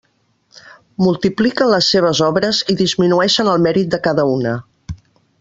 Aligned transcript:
Multipliquen 1.07 1.69
les 1.73 1.89
seves 1.95 2.21
obres 2.29 2.63
i 2.75 2.77
disminueixen 2.81 3.53
el 3.53 3.63
mèrit 3.67 3.93
de 3.93 4.01
cada 4.09 4.27
una. 4.33 4.57